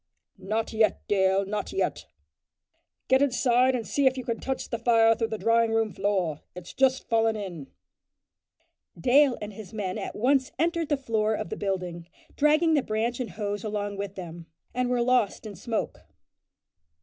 [0.39, 4.67] "Not yet, Dale, not yet," said Braidwood; "get inside and see if you can touch
[4.69, 6.41] the fire through the drawing room floor.
[6.55, 7.67] It's just fallen in."
[8.99, 12.81] Dale and his men at once entered the front door of the building, dragging the
[12.81, 15.99] branch and hose along with them, and were lost in smoke.